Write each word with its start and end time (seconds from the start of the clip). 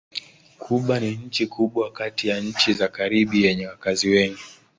Kuba 0.59 0.95
ni 0.99 1.11
nchi 1.15 1.47
kubwa 1.47 1.91
kati 1.91 2.27
ya 2.27 2.39
nchi 2.39 2.73
za 2.73 2.87
Karibi 2.87 3.43
yenye 3.43 3.67
wakazi 3.67 4.09
wengi. 4.09 4.41